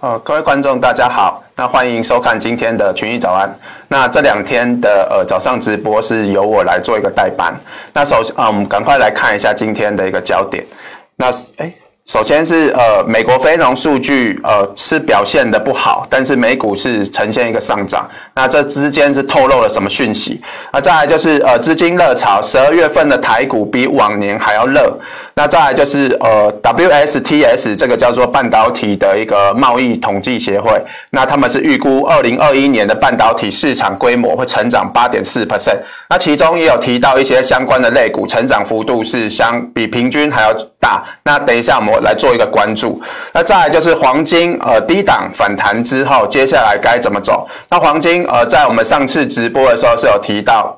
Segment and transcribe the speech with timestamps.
[0.00, 3.52] 呃，各位观众大家好，那欢迎收看今天的群益早安。
[3.88, 7.52] 那这两天的呃早上直播是由我来做一个代班。
[7.92, 10.64] 那首先啊，我们赶快来看一下今天的一个焦点。
[11.16, 11.26] 那
[11.56, 11.72] 哎。
[12.06, 18.08] 首先是呃，美国非农数据呃是表现的不好，但是美股是呈现一个上涨，
[18.38, 20.40] 那这之间是透露了什么讯息？
[20.72, 24.96] 那再来就是呃资金热潮，十二月份的台股比往年还要热。
[25.34, 30.80] 那再来就是呃 WSTS 这个叫做半导体的一个贸易统计协会，
[31.10, 41.02] 那他们是预估二零二一年的半导体市场规模会成长八点四 percent，那其中也有提到一些相关的类股成长幅度是相比平均还要大。
[41.24, 41.98] 那等一下我们。
[41.98, 43.02] 来做一个关注，
[43.32, 47.48] 那再来就是黄金，呃，低档反弹之后，接下来该怎么走？
[47.68, 50.77] 那黄金，呃，在我们上次直播的时候是有提到。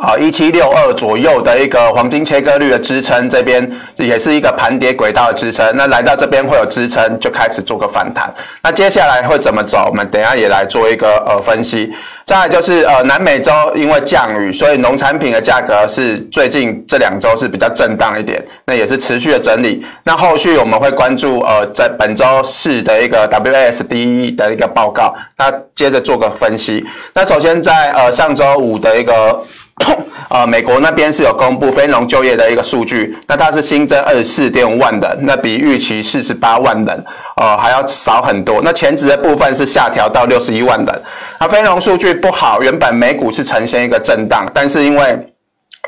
[0.00, 5.68] 好，一七六二左右的一个黄金切割率的支撑，这边也是一个盘跌轨道的支撑。
[5.74, 8.32] 那来到这边会有支撑，就开始做个反弹。
[8.62, 9.86] 那接下来会怎么走？
[9.88, 11.92] 我们等一下也来做一个呃分析。
[12.24, 19.84] 再来就是呃南美洲因为降雨，所以农产品的价格是最近这两周是比较震荡一点，那也是持续的整理。
[20.04, 26.86] 那后续我们会关注呃在本周四的一个 WSD 的一个报告，那接着做个分析。
[27.14, 29.42] 那首先在呃上周五的一个。
[30.30, 37.04] 呃，美国那边是有公布非农就业的一个数据，那它是新增二十四点五万人，那比预期四十八万人，
[37.36, 38.60] 呃，还要少很多。
[38.62, 41.02] 那前值的部分是下调到六十一万人。
[41.40, 45.18] 那非农数据不好，原本美股是呈现一个震荡，但是因为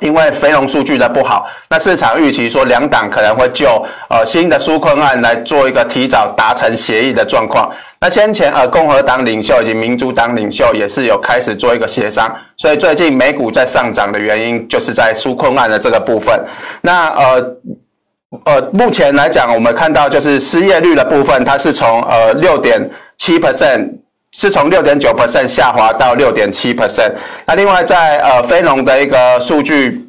[0.01, 7.71] 因为非农数据的不好，那市场预期说两党可能会就呃新的纾困案来做一个提早达成协议的状况。
[8.01, 16.35] 那先前呃共和党领袖以及民主党领袖也是有开始做一个协商，所以最近美股在上涨的原因就是在纾困案的这个部分。
[16.81, 17.57] 那呃
[18.47, 23.87] 呃目前来讲，我们看到就是失业率的部分，它是从呃六点七 percent。
[24.33, 27.13] 是从六点九 percent 下滑到六点七 percent。
[27.47, 30.07] 那另外在呃非农的一个数据，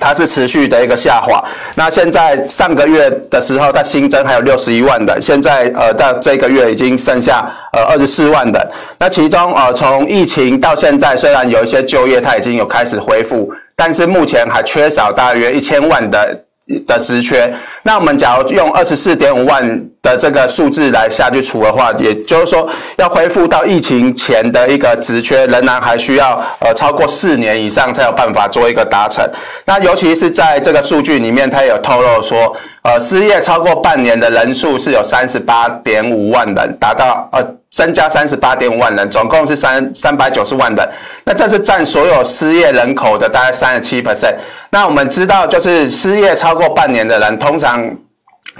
[0.00, 1.42] 它是持续的一个下滑。
[1.74, 8.70] 那现在上个月的时候，它新增还有六十一万的，现在呃到这个月已经剩下呃二十四万的。
[8.98, 16.42] 那其中呃从疫情到现在，虽然有一些就业它已经有开始恢复，但是目前还缺少大约一千万的。
[16.86, 17.54] 的职缺，
[17.84, 19.62] 那我们假如用二十四点五万
[20.02, 29.24] 的这个数字来下去除的话，也就是说要恢复到疫情前的一个职缺，仍然还需要呃超过四年以上才有办法做一个达成。
[29.64, 37.56] 那尤其是在这个数据里面，它有透露说，呃，失业超过半年的人数是有三十八点五万人，达到呃。
[37.68, 40.88] 增加三十八点五万人，总共是三三百九十万人。
[41.28, 44.36] 那这是占所有失业人口的大概三十七 percent。
[44.70, 47.84] 那我们知道，就是失业超过半年的人，通常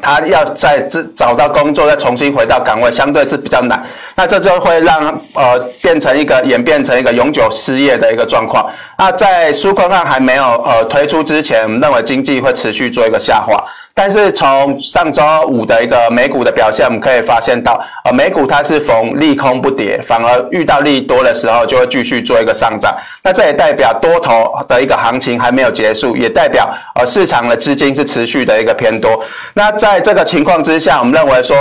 [0.03, 0.81] 他要再
[1.15, 3.81] 找到工作，再重新回到岗位，相对是比较难。
[4.17, 8.69] 那这就会让呃变成一个演变成一个永久失业的一个状况。
[8.99, 13.63] 那在纾困案还没有呃推出之前，我们认为经济会持续做一个下滑。
[13.99, 22.95] 但是从上周五的一个美股的表现，我们可以发现到，呃，美股它是逢利空不跌，反而遇到利多的时候就会继续做一个上涨。
[23.23, 29.25] 那这也代表多头的一个行情还没有结束，也代表呃市场的资金是持续的一个偏多。
[29.55, 31.57] 那在这个情况之下，我们认为说。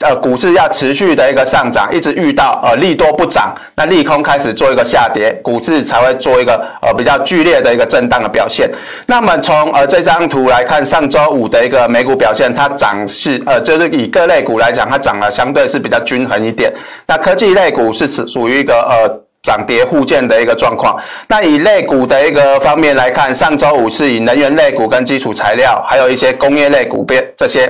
[0.00, 8.70] 呃，股市要持续的一个上涨，一直遇到呃利多不涨，那利空开始做一个下跌，股市才会做一个呃比较剧烈的一个震荡的表现。
[9.06, 16.72] 那么从呃这张图来看，上周五的一个美股表现，它涨势呃就是以各类股来讲，它涨了相对是比较均衡一点。
[17.08, 20.96] 那科技类股是属属于一个呃涨跌互见的一个状况。
[21.26, 27.68] 那以类股的一个方面来看，上周五是以能源类股跟基础材料，还有一些工业类股边这些。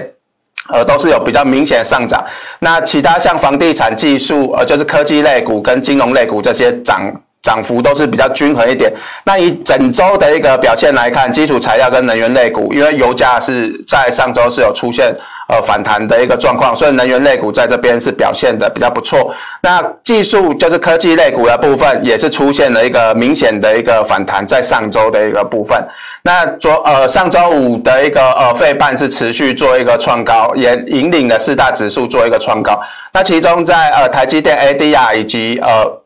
[0.69, 2.25] 呃，都是有比较明显的上涨。
[2.61, 7.13] 那其他像房地产技术，呃，就是科技类股跟金融类股这些涨
[7.43, 8.93] 涨幅都是比较均衡一点。
[9.25, 15.15] 那以整周的一个表现来看，基础材料跟能源类股，因为油价是在上周是有出现。
[15.49, 19.35] 呃，反弹的一个状况，所以能源类股在这边是表现的比较不错。
[19.63, 25.83] 那技术就是科技类股的部分，也是出现了一个明显的一个反弹，在上周的一个部分。
[26.23, 32.79] 那昨呃上周五的一个呃费半是持续做一个创高，也引领了四大指数做一个创高。
[33.13, 36.03] 那其中在呃台积电 ADR 以及呃。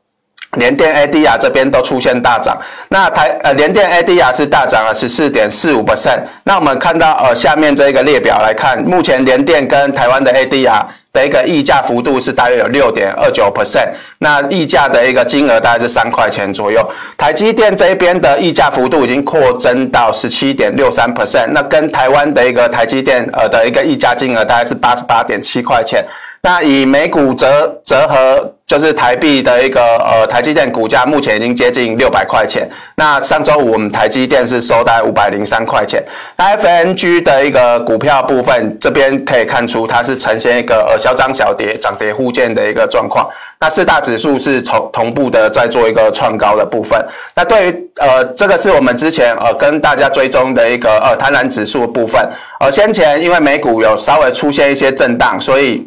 [0.58, 6.20] 联电 ADR 这边都出现大涨，那台呃联电 ADR 是大涨了十四点四五 percent。
[6.44, 13.88] 那我们看到呃下面这一个列表来看，目前联电跟台湾的 ADR 的一个溢价幅度是大约有六点二九 percent，
[14.18, 16.86] 那溢价的一个金额大概是三块钱左右。
[17.16, 26.04] 台积电这边的溢价幅度已经扩增到十七点六三 percent，那跟台湾的一个台积电呃的一个溢价金额大概是八十八点七块钱。
[26.42, 28.52] 那以每股折折合。
[28.64, 32.66] 就是台币的一个呃，台积电股价目前已经接近六百块钱。
[32.96, 36.02] 那上周五我们台积电是收在五百零三块钱。
[36.38, 43.28] 那 FNG 的一个股票部分，这边可以看出它是呈现一个呃小涨小跌、涨跌互见的一个状况。
[43.60, 46.98] 那四大指数是从同步的在做一个创高的部分。
[47.34, 52.26] 那对于呃这个是我们之前呃跟大家追踪的一个呃贪婪指数的部分。
[52.58, 55.86] 呃先前因为美股有稍微出现一些震荡，所以。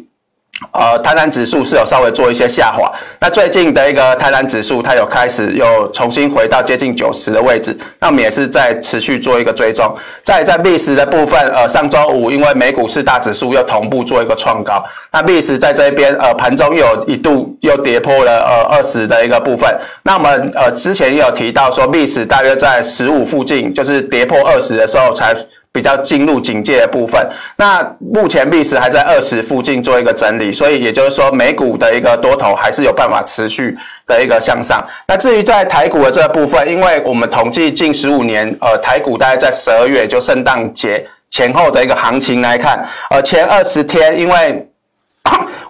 [0.72, 2.90] 呃，贪婪指数是有稍微做一些下滑。
[3.20, 7.76] 那最近的一个贪婪指数，它有开始又重新回到接近九十的位置。
[8.00, 9.94] 那我们也是在持续做一个追踪。
[10.22, 14.82] 在在历史的部分，呃，上周五因为美股四大指数又同步做一个创高，
[15.12, 19.70] 那历史在这边呃盘中又有一度又跌破了呃二十的一个部分。
[20.04, 25.36] 那我们呃之前有提到说历史大约在十五附近，就是跌破二十的时候才。
[25.76, 27.20] 比较进入警戒的部分，
[27.56, 33.76] 那目前币时还在二十附近做一个整理，所以也就是说美股的一个多头还是有办法持续
[34.06, 34.82] 的一个向上。
[35.06, 44.66] 那至于在台股的这个部分，因为我们统计近十五年，呃，台股大概在十二月就圣诞节前后的一个行情来看，呃，前二十天因为。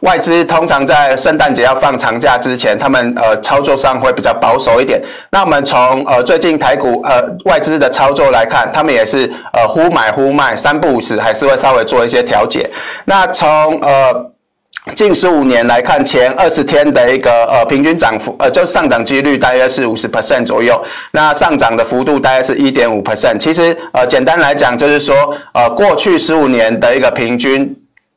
[0.06, 5.02] 外资通常在圣诞节要放长假之前，他们呃操作上会比较保守一点。
[5.30, 12.70] 那我们从呃最近台股呃外资的操作来看，他们也是呃忽买忽卖，三不五时还是会稍微做一些调节。
[13.04, 14.30] 那从呃
[14.94, 20.80] 近十五年来看，前二十天的一个呃平均涨幅呃就上涨几率大约是五十 percent 左右，
[21.10, 23.38] 那上涨的幅度大概是一点五 percent。
[23.38, 27.76] 其实呃简单来讲就是说呃过去十五年的一个平均。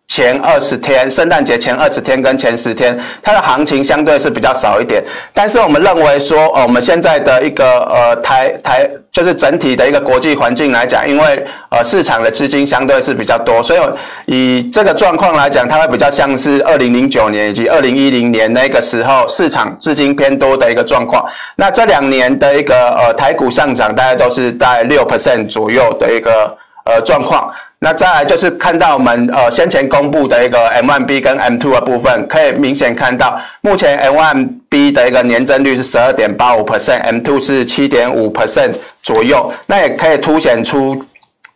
[0.09, 5.03] 前二十天，圣诞节前二十天跟前十天，它的行情相对是比较少一点。
[5.35, 13.79] 但是我们认为说，哦，我们现在的一个呃台台就是整体的一个国际环境来讲，因为呃市场的资金相对是比较多，所以
[14.25, 21.23] 以这个状况来讲，它会比较像是二零零九年以及二零一零年那个时候市场资金偏多的一个状况。
[21.55, 27.47] 那这两年的一个呃台股上涨，大概都是在六 percent 左右的一个呃状况。
[27.81, 41.03] 那再来就是看到我们呃先前公布的一个 M1B 跟 M2 的部分，可以明显看到，目前 M1B 的一个年增率是十二点八五 percent，M2 是七点五 percent 左右，那也可以凸显出。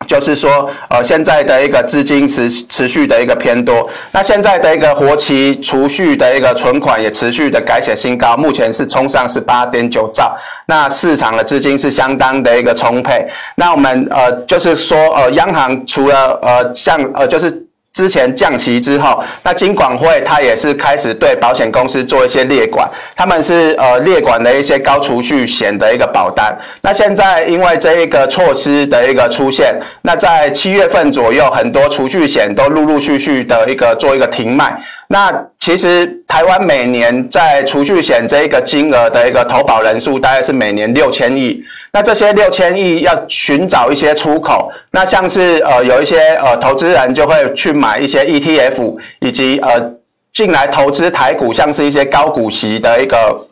[0.06, 10.36] 就是说，呃，现在的一个资金持持续的一个偏多，那现在的一个活期储蓄的一个存款也持续的改写新高，目前是冲上十八点九兆，
[10.66, 13.26] 那市场的资金是相当的一个充沛。
[13.56, 17.63] 那我们呃，就是说，呃，央行除了呃，像呃，就是。
[17.94, 26.52] 之前降息之后，那金管会它也是开始对保险公司做一些列管，他们是呃列管的一些高储蓄险的一个保单。
[26.82, 34.76] 那现在因为这一个措施的一个出现，那在七月份左右，很多储蓄险都陆陆续续的一个做一个停卖。
[35.06, 41.62] 那其实台湾每年在储蓄险这一个金额的一个投保人数大概是每年六千亿。
[41.94, 49.92] 那这些六千亿要寻找一些出口，那像是呃有一些呃投资人就会去买一些 ETF，以及呃
[50.32, 53.46] 进来投资台股，像是一些高股息的一个。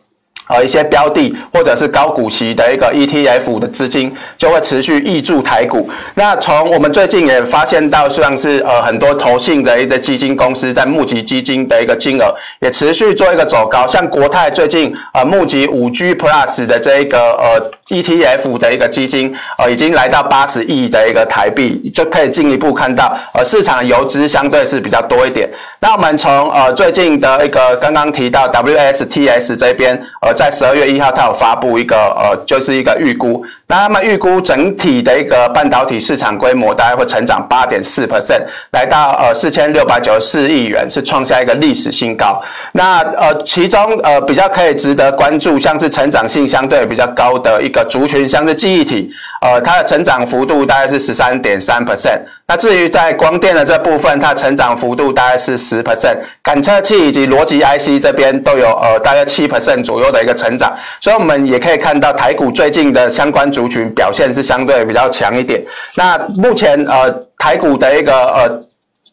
[0.48, 5.88] 呃，一些标的或者是高股息的一个 ETF 的资金就会持续挹注台股。
[6.14, 13.86] 那从我们最近也发现到，像是呃很多投信的一个基金公司在募集基金的一个金额也持续做一个走高。
[13.86, 25.48] 像国泰最近呃募集五 G Plus 的这一个呃 ETF 的一个基金，呃已经来到八十亿的一个台币，就可以进一步看到呃市场游资相对是比较多一点。
[25.80, 30.31] 那我们从呃最近的一个刚刚提到 WSTS 这边呃。
[30.32, 33.44] 在十二月一号，它有发布一个呃，就是一个预估。
[33.66, 42.42] 那他们预估整体的一个半导体市场规模大概会成长八点四 percent，来到呃四千六百九十四亿元，是创下一个历史新高。
[42.72, 49.10] 那呃，其中呃比较可以值得关注，像是成长性相对比较高的一个族群，像是记忆体，
[49.42, 52.20] 呃，它的成长幅度大概是十三点三 percent。
[52.46, 56.16] 那至于在光电的这部分，它成长幅度大概是十 percent。
[56.42, 65.60] 感测器以及逻辑 IC 这边都有呃大概七 percent 左右的一个成长，所以我们也可以看到台股最近的相关族群表现是相对比较强一点。
[65.96, 68.62] 那目前呃台股的一个呃。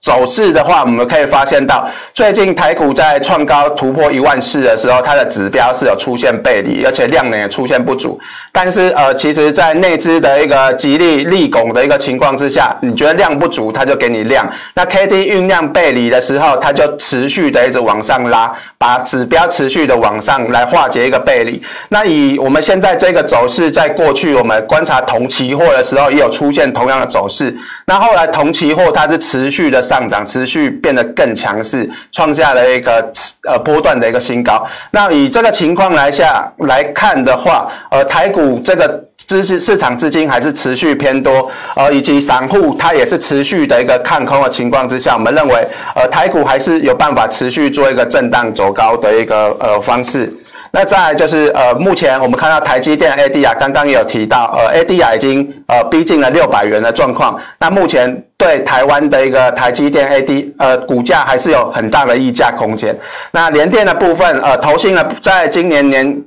[0.02, 8.18] 走势的话，我们可以发现到，最近台股在创高突破一万四的时候，它的指标是有出现背离，而且量能也出现不足。
[8.52, 14.50] 但是呃，其实，在内资的一个极力利拱的一个情况之下，你觉得量不足，它就给你量。
[14.74, 21.62] 那 K D 酝酿背离的时候，它就持续的一直往上拉，把指标持续的往上来化解一个背离。
[21.90, 27.54] 那以我们现在这个走势，在过去我们观察铜期货的时候，也有出现同样的走势。
[27.86, 29.84] 那后来铜期货它是持续的。
[29.90, 33.12] 上涨持续变得更强势，创下了一个
[33.50, 34.66] 呃波段的一个新高。
[34.92, 39.06] 那以这个情况来下来看的话，呃，台股这个。
[39.30, 45.54] 资市市场资金还是持续偏多，呃，以及散户它也是持续的一个看空的情况之下，我们认为，
[45.96, 50.34] 呃，台股还是有办法持续做一个震荡走高的一个呃方式。
[50.72, 57.40] 那再就是呃，目前我们看到台积电 ADR 刚刚也有提到，呃，ADR 已经呃逼近了六百元的状况。
[57.60, 62.98] 那目前对台湾的一个台积电 AD 呃股价还是有很大的溢价空间。
[63.30, 66.24] 那联电的部分，呃，投信呢，在今年年。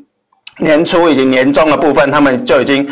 [0.58, 2.86] 年初以及年中的部分，他们就已经。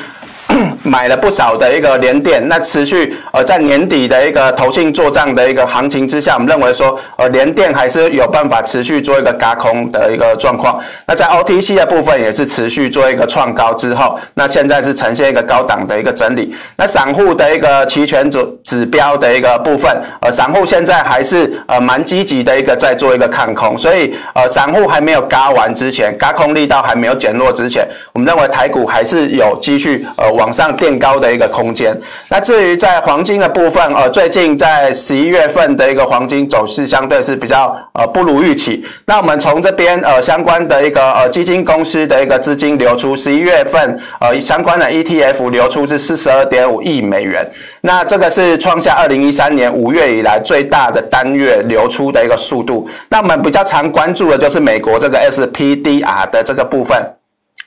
[0.83, 10.81] 买了不少的一个联电，那持续呃在年底的一个投信做账的一个行情之下，我们认为说呃联电还是有办法持续做一个轧空的一个状况。
[11.07, 16.55] 那在 OTC 的部分也是持续做一个创高之后，那现在是呈现一个高档的一个整理。
[16.77, 19.91] 那散户的一个期权指指标的一个部分，
[20.21, 30.71] 呃散户现在还是呃蛮积极的一个在做一个看空，所以呃散户还没有轧完之前，轧空力道还没有减弱之前，我们认为台股还是有继续呃往上。
[30.81, 31.95] 垫高的一个空间。
[32.31, 38.83] 那至于在黄金的部分，呃，最近在十一月份的一个黄金走势相对是比较呃不如预期。
[39.05, 47.47] 那我们从这边呃相关的一个呃基金公司的一个资金流出，十一月份呃相关的 ETF 流出是四十二点五亿美元。
[47.83, 52.89] 那这个是创下二零一三年五月以来最大的单月流出的一个速度。
[53.11, 56.97] 那我们比较常关注的就是美国这个 SPDR 的这个部分。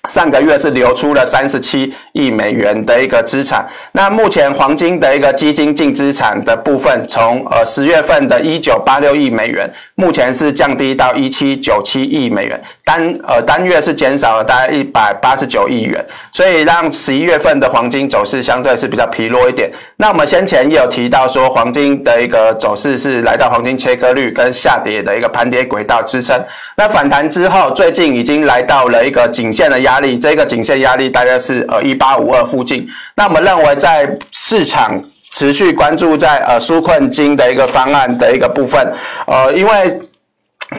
[0.10, 3.66] 上个月是流出了三十七亿美元的一个资产。
[3.94, 19.72] 那目前黄金的一个基金净资产的部分，从呃十月份的一九八六亿美元，目前是降低到一七九七亿美元，单呃单月是减少了大概一百八十九亿元，所以让十一月份的黄金走势相对是比较疲弱一点。
[19.96, 26.38] 那我们先前也有提到说，黄金的一个走势是来到黄金切割率跟下跌的一个盘跌轨道支撑。
[26.76, 29.94] 那反弹之后，最近已经来到了一个颈线的压。
[29.94, 32.84] 压力，这个颈线压力大概是呃一八五二附近。
[33.16, 35.00] 那我们认为，在市场
[35.36, 38.94] 持续关注在呃纾困金的一个方案的一个部分，
[39.28, 40.00] 呃，因为。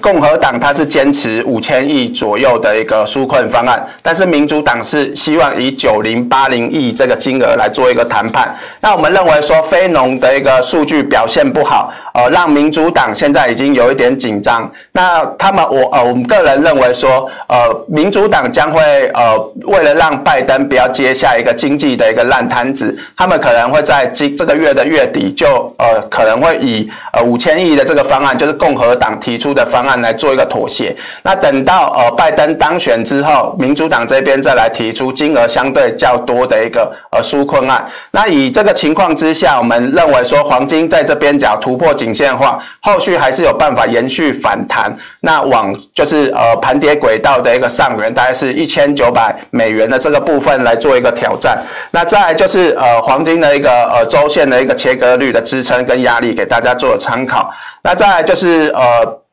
[0.00, 8.54] 共和党它是坚持五千亿左右的一个纾困方案，但是民主党是希望以九零八零亿这个金额来做一个谈判。
[8.80, 14.70] 那我们认为说非农的一个数据表现不好，呃，让民主党现在已经有一点紧张。
[14.92, 18.80] 那他们我呃我们个人认为说，呃，民主党将会
[19.14, 29.94] 呃为了让拜登不要接下一个经济的一个烂摊子，他们可能会在今这个月的月底就呃可能会以呃五千亿的这个方案，就是共和党提出的方案。
[30.04, 37.82] 来做一个妥协，那等到呃拜登当选之后，民主党这边再来提出金额相对较多的一个呃纾困案。
[38.10, 44.94] 那以这个情况之下，我们认为说黄金在这边讲突破颈线化，后续还是有办法延续反弹。
[45.20, 51.58] 那往就是呃盘跌轨道的一个上缘，大概是一千九百美元的这个部分来做一个挑战。
[51.92, 57.50] 那再就是呃黄金的一个呃周线的一个切割率的支撑跟压力，给大家做参考。
[57.82, 59.23] 那再就是呃。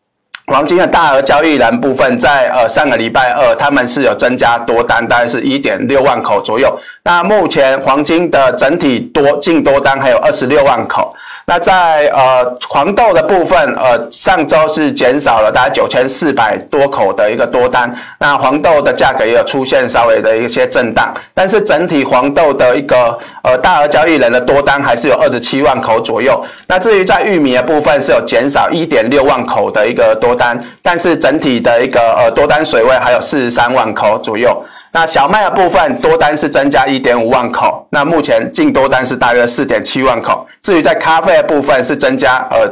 [0.51, 6.77] 黄金的大额交易人部分在，呃上个礼拜二，他们是有增加多单，大概是一点六万口左右。
[7.03, 11.15] 那目前黄金的整体多净多单还有二十六万口。
[11.45, 26.41] 那在呃黄豆的部分，呃上周是减少了大概九千四百多口的一个多单，那黄豆的价格也有出现稍微的一些震荡，但是整体黄豆的一个呃大额交易人的多单还是有二十七万口左右。
[26.67, 34.63] 那至于在玉米的部分是有减少一点六万口的一个多单，但是整体的一个呃多单水位还有四十三万口左右。
[34.93, 40.45] 那小麦的部分多单是增加一点五万口，那目前净多单是大约四点七万口。
[40.61, 42.67] 至于在咖啡的部分是增加呃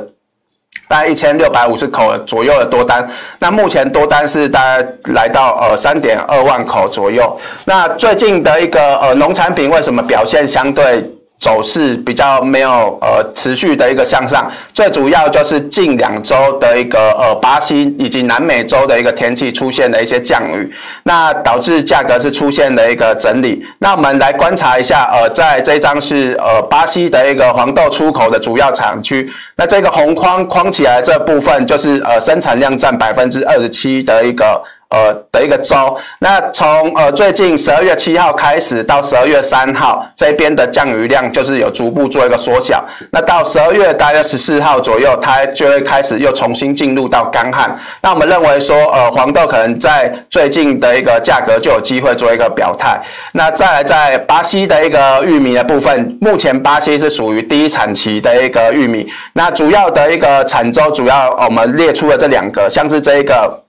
[0.88, 3.10] 大概一千六百五十口左右的多单，
[3.40, 7.40] 那目前多单是大概来到呃三点二万口左右。
[7.66, 11.04] 那最近的一个呃农产品为什么表现相对？
[11.40, 20.70] 走势比较没有呃持续的一个向上，最主要就是近两周的一个呃巴西以及南美洲的一个天气出现了一些降雨，
[21.04, 23.66] 那导致价格是出现了一个整理。
[23.78, 34.62] 那我们来观察一下，呃，在这张是呃巴西的一个黄豆出口的主要产区，那这个红框框起来这部分就是呃生产量占百分之二十七的一个。
[34.90, 35.98] 呃的一个周。
[36.20, 42.84] 那从呃最近十二月七号开始到十二月三号这边的降雨量就是有逐步做一个缩小。
[43.12, 47.78] 那到十二月大约十四号左右，它就会开始又重新进入到干旱。
[48.02, 53.00] 那我们认为说，呃，黄豆可能在最近的一个价格就有机会做一个表态。
[53.34, 59.08] 那再来在巴西的一个玉米的部分，目前巴西是属于第一产期的一个玉米。
[59.34, 63.64] 那主要的一个产州，主要我们列出了这两个，像是这一个，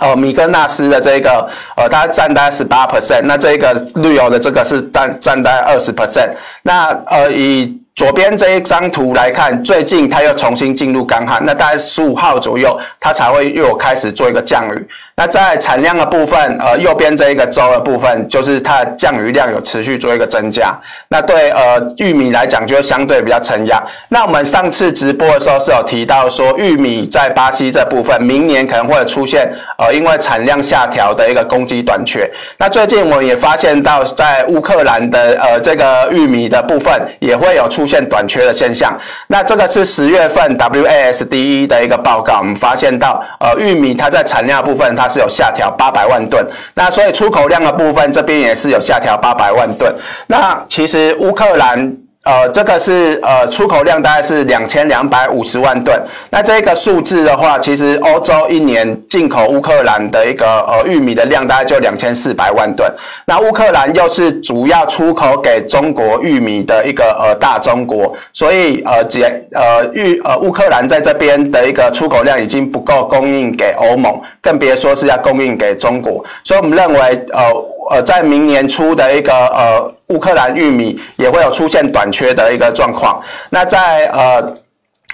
[0.00, 1.46] 呃，米格纳斯的这个，
[1.76, 6.30] 呃，它占大十八 percent，那这个绿油的这个是占占大二十 percent。
[6.62, 14.88] 那呃以左边这一张图来看，最近它又重新进入干旱，那大概十五号左右，它才会又开始做一个降雨。
[15.14, 20.74] 那在产量的部分，呃，右边这一个州的部分，就是它的降雨量有持续做一个增加。
[21.08, 23.82] 那对呃玉米来讲，就相对比较承压。
[24.08, 32.28] 那我们上次直播的时候是有提到说，玉米在巴西这部分，明年可能会出现呃因为产量下调的一个供给短缺。
[32.56, 36.90] 那最近我们也发现到，在乌克兰的呃这个玉米的部分，
[37.20, 38.98] 也会有出现短缺的现象。
[39.26, 49.92] 那这个是十月份 WASDE 的一个报告，我们发现到呃玉米它在产量部分，它是有下调八百万吨，那所以出口量的部分这边也是有下调八百万吨。
[50.26, 52.01] 那其实乌克兰。
[52.24, 56.00] 呃，这个是呃出口量大概是两千两百五十万吨。
[56.30, 62.88] 那这个数字的话，其实欧洲一年进口乌克兰的一个呃玉米的量大概就两千四百万吨。
[63.26, 76.24] 那乌克兰又是主要出口给中国玉米的一个呃大中国，所以呃解呃玉呃乌克兰在这边的一个出口量已经不够供应给欧盟，更别说是要供应给中国。
[76.44, 77.71] 所以我们认为呃。
[77.90, 83.20] 呃，在明年初的一个呃乌克兰玉米也会有出现短缺的一个状况。
[83.50, 84.54] 那在呃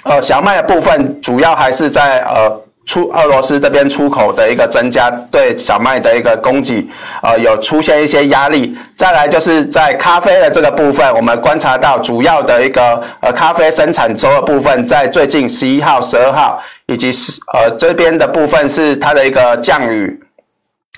[0.05, 2.51] 呃小麦的部分，主要还是在呃
[2.87, 6.87] 出俄罗斯这边出口的一个增加，对小麦的一个供给
[7.23, 8.77] 呃有出现一些压力。
[8.97, 20.19] 再来就是在咖啡的这个部分，我们观察到主要的一个呃咖啡生产周的部分，在最近十一号、十二号以及是呃这边的部分是它的一个降雨。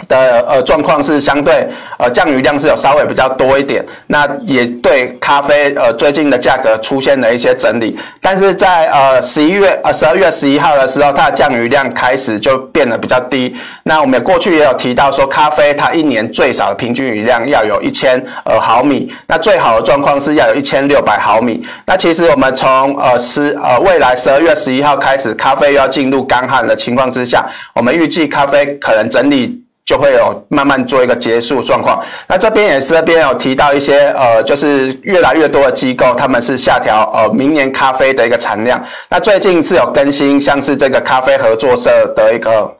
[0.09, 1.67] 的呃状况是相对
[1.99, 13.55] 呃降雨量是有稍微比较多一点，那也对咖啡呃最近的价格出现了一些整理，但是在呃十一月呃十二月十一号的时候，它的降雨量开始就变得比较低。
[13.85, 21.65] 那我们过去也有提到说，咖啡它一年最少的平均雨量要有一千呃毫米，那最好的状况是要有一千六百毫米。
[21.87, 27.45] 那其实我们从呃十呃未来十二月十一号开始，咖啡要进入干旱的情况之下，
[27.75, 29.60] 我们预计咖啡可能整理。
[29.91, 32.01] 就会有慢慢做一个结束状况。
[32.29, 38.81] 那这边也是这边有提到一些呃，就是越来越多的机构，他们是下调呃明年咖啡的一个产量。
[39.09, 42.73] 那最近是有更新，像是这个咖啡合作社的一个。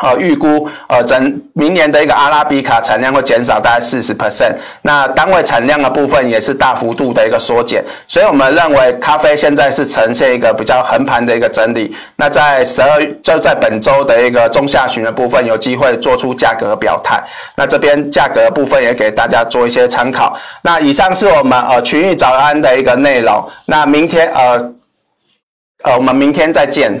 [0.00, 4.52] 呃，预估呃，整明年的一个阿拉比卡产量会减少大概四十 percent，
[4.82, 11.94] 那单位产量的部分也是大幅度的一个缩减，所以我们认为咖啡现在是呈现一个比较横盘的一个整理。
[12.16, 17.22] 那在十二就在本周的一个中下旬的部分，有机会做出价格表态。
[17.56, 20.36] 那这边价格的部分也给大家做一些参考。
[20.62, 23.48] 那以上是我们呃群益早安的一个内容。
[23.66, 24.72] 那明天呃
[25.84, 27.00] 呃，我们明天再见。